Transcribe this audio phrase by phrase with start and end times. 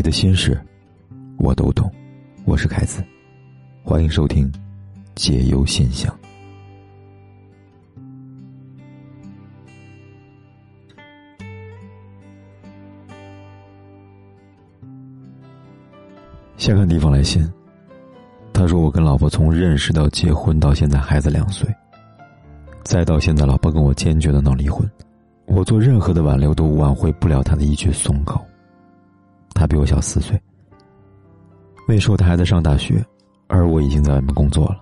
[0.00, 0.58] 你的心事，
[1.36, 1.92] 我都懂。
[2.46, 3.04] 我是凯子，
[3.84, 4.50] 欢迎收听
[5.14, 6.10] 《解忧信箱》。
[16.56, 17.46] 先看地方来信，
[18.54, 21.68] 他说：“我跟老婆从认识到结婚到现在，孩子两岁，
[22.82, 24.90] 再到现在，老婆跟我坚决的闹离婚。
[25.44, 28.42] 我做任何的挽留都挽回不了他的一句松口。
[29.60, 30.40] 他比我小四岁。”
[31.86, 33.04] 那时候他还在上大学，
[33.46, 34.80] 而我已经在外面工作了。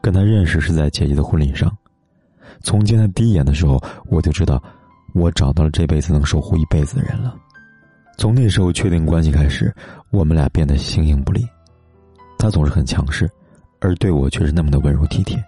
[0.00, 1.70] 跟他认识是在姐姐的婚礼上，
[2.62, 4.62] 从见他第一眼的时候，我就知道，
[5.12, 7.36] 我找到了这辈子能守护一辈子的人了。
[8.16, 9.74] 从那时候确定关系开始，
[10.10, 11.44] 我们俩变得形影不离。
[12.38, 13.28] 他总是很强势，
[13.80, 15.42] 而对我却是那么的温柔体贴。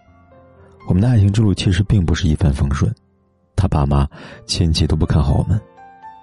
[0.88, 2.92] 我们的爱情之路其实并不是一帆风顺，
[3.54, 4.08] 他爸妈、
[4.46, 5.60] 亲戚都不看好我们，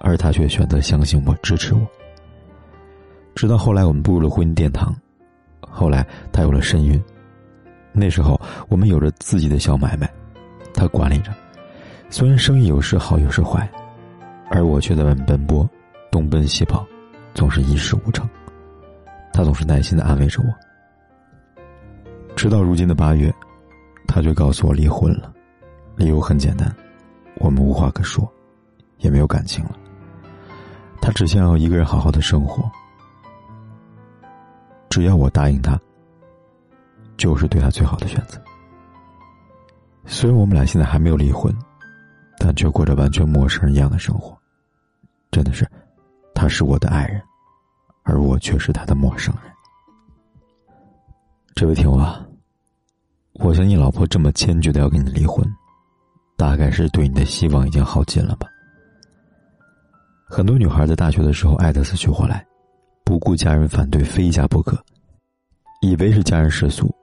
[0.01, 1.81] 而他却选择相信我、支持我。
[3.35, 4.95] 直到后来，我们步入了婚姻殿堂。
[5.61, 7.01] 后来，他有了身孕。
[7.91, 10.11] 那时候，我们有着自己的小买卖，
[10.73, 11.31] 他管理着。
[12.09, 13.69] 虽然生意有时好，有时坏，
[14.49, 15.67] 而我却在外面奔波，
[16.11, 16.85] 东奔西跑，
[17.33, 18.27] 总是一事无成。
[19.31, 21.63] 他总是耐心的安慰着我。
[22.35, 23.33] 直到如今的八月，
[24.07, 25.33] 他却告诉我离婚了，
[25.95, 26.71] 理由很简单：
[27.35, 28.31] 我们无话可说，
[28.99, 29.75] 也没有感情了。
[31.01, 32.63] 他只想要一个人好好的生活。
[34.93, 35.75] 只要我答应他，
[37.17, 38.39] 就是对他最好的选择。
[40.05, 41.51] 虽然我们俩现在还没有离婚，
[42.37, 44.37] 但却过着完全陌生人一样的生活。
[45.31, 45.67] 真的是，
[46.35, 47.19] 他是我的爱人，
[48.03, 49.51] 而我却是他的陌生人。
[51.55, 52.23] 这位听友啊，
[53.39, 55.43] 我想你老婆这么坚决的要跟你离婚，
[56.37, 58.47] 大概是对你的希望已经耗尽了吧。
[60.29, 62.45] 很多女孩在大学的时候爱得死去活来。
[63.03, 64.81] 不顾家人反对，非嫁不可。
[65.81, 66.93] 以为是家人世俗，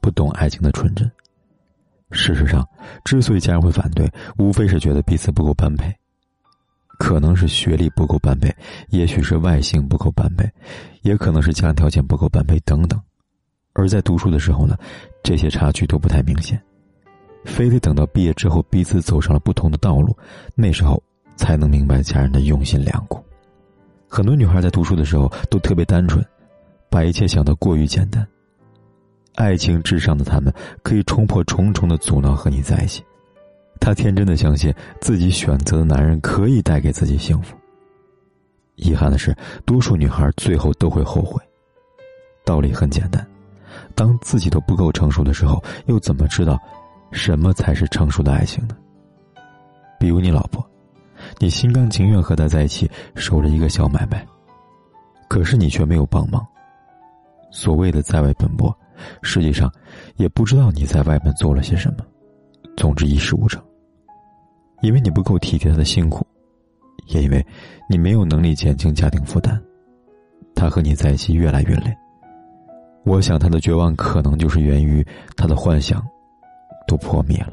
[0.00, 1.10] 不懂爱情的纯真。
[2.10, 2.66] 事实上，
[3.04, 5.92] 之所以家人会反对，无非是觉得彼此不够般配，
[6.98, 8.54] 可能是学历不够般配，
[8.90, 10.48] 也许是外形不够般配，
[11.02, 13.00] 也可能是家庭条件不够般配等等。
[13.72, 14.76] 而在读书的时候呢，
[15.22, 16.60] 这些差距都不太明显，
[17.44, 20.16] 非得等到毕业之后，彼此走上了不同的道路，
[20.54, 21.02] 那时候
[21.36, 23.24] 才能明白家人的用心良苦。
[24.08, 26.24] 很多女孩在读书的时候都特别单纯，
[26.88, 28.26] 把一切想得过于简单。
[29.34, 33.02] 爱情至上的她们可以冲破重重的阻挠和你在一起。
[33.80, 37.56] 她天真的相信自己选择的男人可以带给自己幸福。
[38.76, 41.42] 遗憾的是，多数女孩最后都会后悔。
[42.44, 43.26] 道理很简单，
[43.94, 46.56] 当自己都不够成熟的时候，又怎么知道
[47.10, 48.76] 什么才是成熟的爱情呢？
[49.98, 50.64] 比如你老婆。
[51.44, 54.26] 你心甘情愿和他在一起守着一个小买卖，
[55.28, 56.42] 可是你却没有帮忙。
[57.50, 58.74] 所谓的在外奔波，
[59.20, 59.70] 实际上
[60.16, 62.06] 也不知道你在外面做了些什么。
[62.78, 63.62] 总之一事无成，
[64.80, 66.26] 因为你不够体贴他的辛苦，
[67.08, 67.44] 也因为
[67.90, 69.62] 你没有能力减轻家庭负担，
[70.54, 71.94] 他和你在一起越来越累。
[73.04, 75.06] 我想他的绝望可能就是源于
[75.36, 76.02] 他的幻想
[76.88, 77.52] 都破灭了。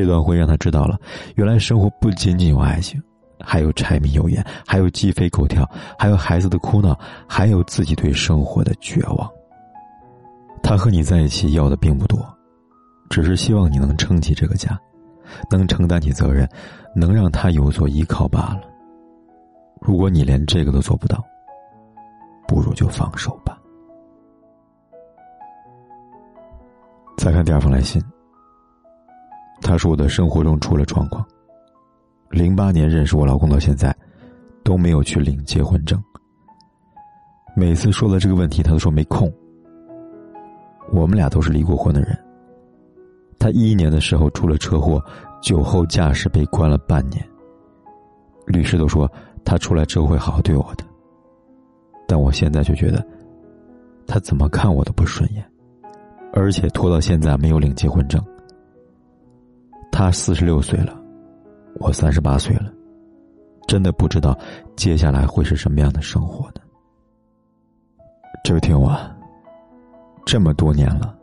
[0.00, 0.98] 这段会让他知道了，
[1.34, 2.98] 原来生活不仅仅有爱情，
[3.38, 9.30] 还有柴米油盐，还有鸡飞狗跳，还有孩子的哭闹，还有自己对生活的绝望。
[10.62, 12.18] 他和你在一起要的并不多，
[13.10, 14.70] 只是希望你能撑起这个家，
[15.50, 16.48] 能承担起责任，
[16.96, 18.62] 能让他有所依靠罢了。
[19.82, 21.22] 如果你连这个都做不到，
[22.48, 23.58] 不如就放手吧。
[27.18, 28.02] 再看第二封来信。
[29.60, 31.24] 他说：“我的生活中出了状况。
[32.30, 33.94] 零八年认识我老公到现在，
[34.64, 36.02] 都没有去领结婚证。
[37.54, 39.32] 每次说了这个问题，他都说没空。
[40.92, 42.18] 我们俩都是离过婚的人。
[43.38, 45.02] 他一一年的时候出了车祸，
[45.42, 47.24] 酒后驾驶被关了半年。
[48.46, 49.10] 律师都说
[49.44, 50.84] 他出来之后会好好对我的，
[52.08, 53.04] 但我现在就觉得，
[54.06, 55.44] 他怎么看我都不顺眼，
[56.32, 58.24] 而且拖到现在没有领结婚证。”
[60.00, 60.98] 他四十六岁了，
[61.74, 62.72] 我三十八岁了，
[63.68, 64.34] 真的不知道
[64.74, 66.62] 接下来会是什么样的生活呢？
[68.42, 69.14] 这位听友啊，
[70.24, 71.14] 这么多年了，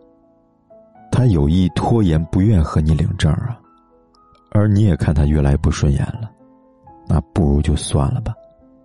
[1.11, 3.59] 他有意拖延，不愿和你领证啊，
[4.51, 6.29] 而你也看他越来越不顺眼了，
[7.07, 8.31] 那不如就算了吧。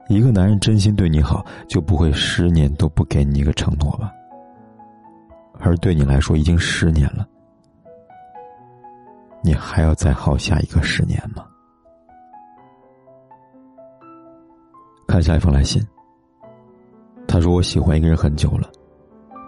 [0.08, 4.10] 一个男人真心对你好，就不会十年都不给你一个承诺吧？
[5.60, 7.28] 而对你来说，已经十年了。
[9.42, 11.44] 你还要再耗下一个十年吗？
[15.06, 15.82] 看下一封来信，
[17.26, 18.70] 他说我喜欢一个人很久了，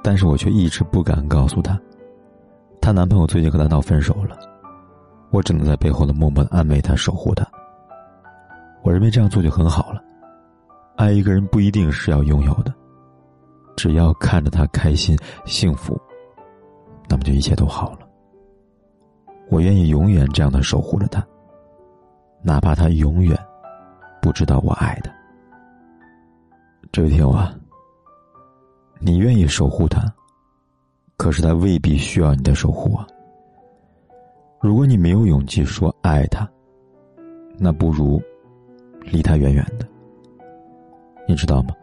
[0.02, 1.80] 但是我却一直不敢告诉她。
[2.82, 4.36] 她男朋友最近和她闹分手了，
[5.30, 7.46] 我只能在背后的默默的安慰她，守护她。
[8.82, 10.02] 我认为这样做就很好了。
[10.96, 12.74] 爱一个人不一定是要拥有的，
[13.74, 15.98] 只要看着他开心幸福，
[17.08, 18.03] 那么就一切都好了。
[19.48, 21.24] 我愿意永远这样的守护着他，
[22.42, 23.38] 哪怕他永远
[24.20, 25.12] 不知道我爱他。
[26.90, 27.54] 这位听友啊，
[29.00, 30.12] 你愿意守护他，
[31.16, 33.06] 可是他未必需要你的守护啊。
[34.60, 36.48] 如果你没有勇气说爱他，
[37.58, 38.20] 那不如
[39.00, 39.86] 离他远远的。
[41.28, 41.74] 你知道吗？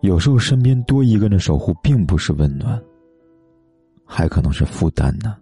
[0.00, 2.80] 有时候身边多一个人的守护，并不是温暖，
[4.04, 5.36] 还可能是负担呢。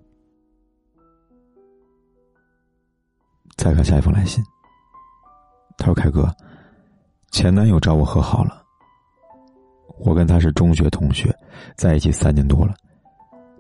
[3.61, 4.43] 再看下一封来信。
[5.77, 6.35] 他说：“凯哥，
[7.31, 8.63] 前男友找我和好了。
[9.99, 11.31] 我跟他是中学同学，
[11.77, 12.73] 在一起三年多了。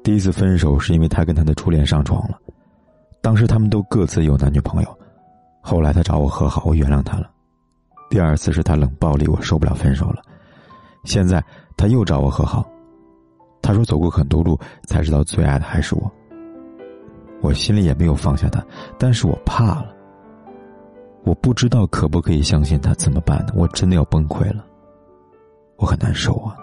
[0.02, 2.38] 第一次分手是因为他跟他的初恋上床了，
[3.20, 4.98] 当时他们都各自有男女朋友。
[5.60, 7.30] 后来他找我和好，我原谅他了。”
[8.08, 10.22] 第二次是他冷暴力，我受不了，分手了。
[11.04, 11.44] 现在
[11.76, 12.66] 他又找我和好，
[13.60, 16.10] 他说走过很多路才知道最爱的还是我。
[17.40, 18.64] 我心里也没有放下他，
[18.98, 19.94] 但是我怕了。
[21.24, 23.52] 我不知道可不可以相信他，怎么办呢？
[23.54, 24.64] 我真的要崩溃了，
[25.76, 26.56] 我很难受啊。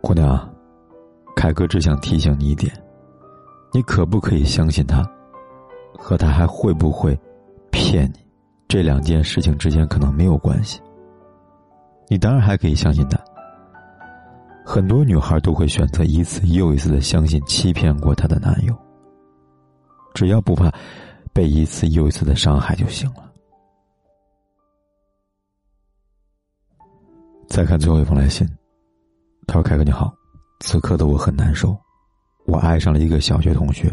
[0.00, 0.48] 姑娘，
[1.36, 2.72] 凯哥只想提醒你一点：
[3.72, 5.02] 你可不可以相信他？
[5.98, 7.18] 和他还会不会
[7.70, 8.18] 骗你？
[8.66, 10.80] 这两件事情之间可能没有关系。
[12.08, 13.18] 你当然还可以相信他。
[14.70, 18.76] 很多女孩都会选择一次又一次的相信欺骗过她的男友。
[20.14, 20.72] 只要不怕
[21.32, 23.32] 被一次又一次的伤害就行了。
[27.48, 28.48] 再看最后一封来信，
[29.48, 30.14] 他说：“凯哥你好，
[30.60, 31.76] 此刻的我很难受，
[32.46, 33.92] 我爱上了一个小学同学，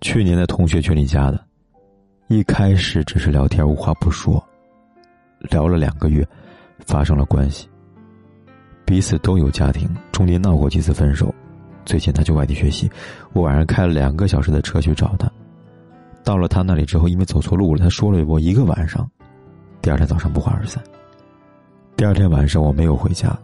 [0.00, 1.44] 去年在同学群里加的。”
[2.30, 4.40] 一开始只是聊天，无话不说。
[5.40, 6.24] 聊了两个月，
[6.86, 7.68] 发生了关系。
[8.84, 11.34] 彼此都有家庭，中间闹过几次分手。
[11.84, 12.90] 最近他去外地学习，
[13.32, 15.30] 我晚上开了两个小时的车去找他。
[16.24, 19.08] 到了他那里之后，因为走错路了，他说了我一个晚上。
[19.80, 20.80] 第二天早上不欢而散。
[21.96, 23.36] 第二天晚上我没有回家，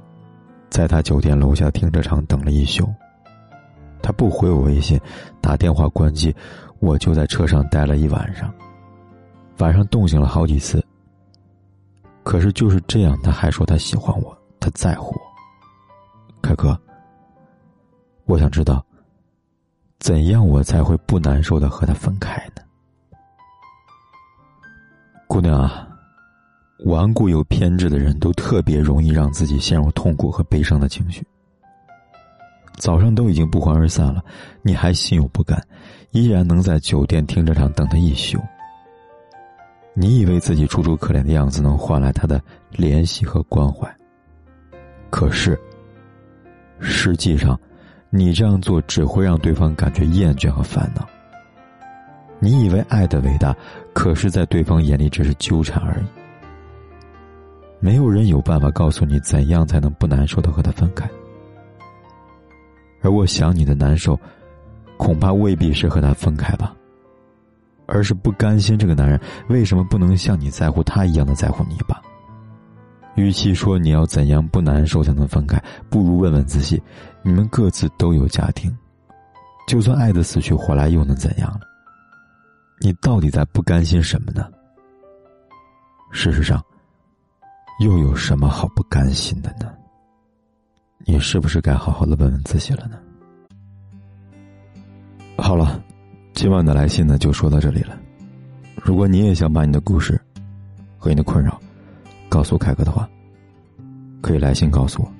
[0.70, 2.88] 在他酒店楼下停车场等了一宿。
[4.00, 5.00] 他不回我微信，
[5.40, 6.32] 打电话关机，
[6.78, 8.52] 我就在车上待了一晚上。
[9.58, 10.80] 晚上冻醒了好几次，
[12.22, 15.27] 可是就是这样，他还说他喜欢我，他在乎我。
[18.28, 18.84] 我想知道，
[20.00, 22.62] 怎样我才会不难受的和他分开呢？
[25.26, 25.88] 姑娘啊，
[26.84, 31.26] 顽固有偏执的人都特别容易让自己陷入痛苦和悲伤的情绪。
[32.76, 34.22] 早上都已经不欢而散了，
[34.60, 35.58] 你还心有不甘，
[36.10, 38.38] 依然能在酒店停车场等他一宿。
[39.94, 42.38] 你以为自己楚楚可怜的样子能换来他的
[42.72, 43.90] 怜惜和关怀，
[45.08, 45.58] 可是，
[46.78, 47.58] 实际上，
[48.10, 51.06] 你这样做只会让对方感觉厌倦和烦恼。
[52.38, 53.54] 你以为爱的伟大，
[53.92, 56.04] 可是，在对方眼里只是纠缠而已。
[57.80, 61.08] 没有人有办法告诉你怎样才能不难受的和他分开，
[63.02, 64.18] 而我想你的难受，
[64.96, 66.74] 恐怕未必是和他分开吧。
[67.86, 72.02] 而是不甘心这个男人为什么不能像你在乎他一样的在乎你吧？
[73.14, 76.80] 与其说你要怎样不难受才能分开，不如问问自己：
[77.28, 78.74] 你们各自都有家庭，
[79.66, 81.66] 就算爱的死去活来，又能怎样呢？
[82.80, 84.48] 你到底在不甘心什么呢？
[86.10, 86.64] 事实上，
[87.80, 89.70] 又有什么好不甘心的呢？
[91.00, 92.98] 你是不是该好好的问问自己了呢？
[95.36, 95.84] 好了。
[96.32, 97.98] 今晚的来信呢，就说到这里了。
[98.76, 100.18] 如果你也想把你的故事
[100.96, 101.60] 和你的困扰
[102.28, 103.06] 告诉凯哥的话，
[104.22, 105.17] 可以来信告诉我。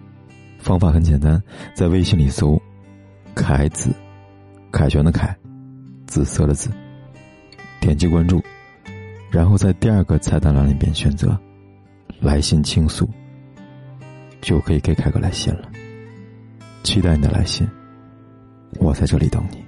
[0.68, 2.60] 方法很简单，在微信里搜
[3.34, 3.90] “凯子”，
[4.70, 5.34] 凯旋的凯，
[6.06, 6.68] 紫色的紫，
[7.80, 8.42] 点击关注，
[9.30, 11.34] 然后在第二个菜单栏里边选择
[12.20, 13.08] “来信倾诉”，
[14.42, 15.70] 就可以给凯哥来信了。
[16.82, 17.66] 期待你的来信，
[18.78, 19.67] 我在这里等你。